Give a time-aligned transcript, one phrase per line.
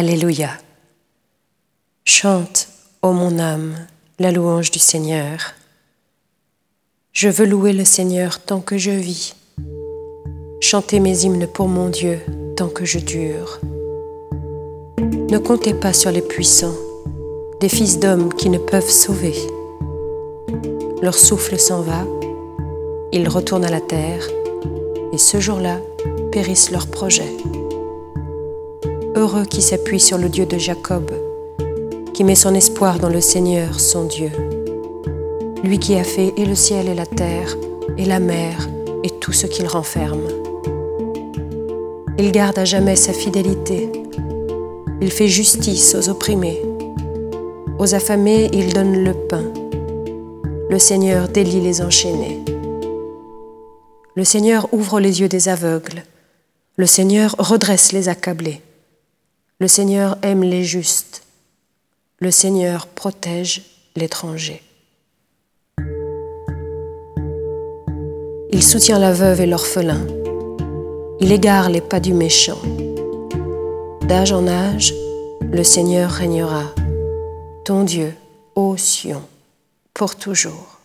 [0.00, 0.50] Alléluia.
[2.04, 2.68] Chante,
[3.02, 3.74] ô mon âme,
[4.20, 5.54] la louange du Seigneur.
[7.12, 9.34] Je veux louer le Seigneur tant que je vis,
[10.60, 12.20] chanter mes hymnes pour mon Dieu
[12.56, 13.58] tant que je dure.
[15.00, 16.76] Ne comptez pas sur les puissants,
[17.60, 19.34] des fils d'hommes qui ne peuvent sauver.
[21.02, 22.04] Leur souffle s'en va,
[23.10, 24.28] ils retournent à la terre,
[25.12, 25.80] et ce jour-là
[26.30, 27.36] périssent leurs projets.
[29.18, 31.10] Heureux qui s'appuie sur le Dieu de Jacob,
[32.14, 34.30] qui met son espoir dans le Seigneur, son Dieu.
[35.64, 37.56] Lui qui a fait et le ciel et la terre,
[37.96, 38.68] et la mer,
[39.02, 40.22] et tout ce qu'il renferme.
[42.16, 43.90] Il garde à jamais sa fidélité.
[45.00, 46.62] Il fait justice aux opprimés.
[47.80, 49.42] Aux affamés, il donne le pain.
[50.70, 52.38] Le Seigneur délie les enchaînés.
[54.14, 56.04] Le Seigneur ouvre les yeux des aveugles.
[56.76, 58.62] Le Seigneur redresse les accablés.
[59.60, 61.24] Le Seigneur aime les justes.
[62.20, 63.62] Le Seigneur protège
[63.96, 64.62] l'étranger.
[68.52, 70.06] Il soutient la veuve et l'orphelin.
[71.18, 72.60] Il égare les pas du méchant.
[74.02, 74.94] D'âge en âge,
[75.40, 76.72] le Seigneur régnera.
[77.64, 78.14] Ton Dieu,
[78.54, 79.22] ô Sion,
[79.92, 80.77] pour toujours.